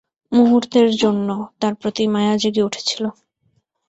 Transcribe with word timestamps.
মুহূর্তের 0.31 0.89
জন্য, 0.93 1.29
তার 1.59 1.73
প্রতি 1.75 2.03
মায়া 2.07 2.35
জেগে 2.37 2.65
উঠেছিল। 2.67 3.03